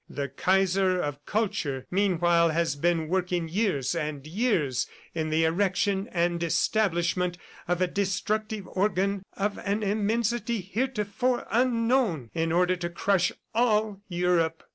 The 0.09 0.29
Kaiser 0.29 0.99
of 0.99 1.23
culture, 1.27 1.85
meanwhile, 1.91 2.49
has 2.49 2.75
been 2.75 3.07
working 3.07 3.47
years 3.47 3.93
and 3.93 4.25
years 4.25 4.87
in 5.13 5.29
the 5.29 5.43
erection 5.43 6.09
and 6.11 6.41
establishment 6.41 7.37
of 7.67 7.81
a 7.83 7.85
destructive 7.87 8.67
organ 8.71 9.21
of 9.33 9.59
an 9.59 9.83
immensity 9.83 10.59
heretofore 10.61 11.45
unknown, 11.51 12.31
in 12.33 12.51
order 12.51 12.75
to 12.77 12.89
crush 12.89 13.31
all 13.53 14.01
Europe. 14.07 14.63